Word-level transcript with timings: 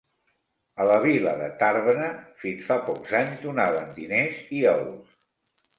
A 0.83 0.87
la 0.91 0.95
vila 1.03 1.33
de 1.41 1.49
Tàrbena, 1.61 2.09
fins 2.45 2.67
fa 2.71 2.81
pocs 2.89 3.17
anys, 3.21 3.39
donaven 3.47 3.95
diners 4.01 4.43
i 4.61 4.65
ous. 4.77 5.19